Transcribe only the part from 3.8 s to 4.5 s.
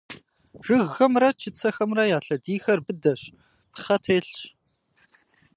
телъщ.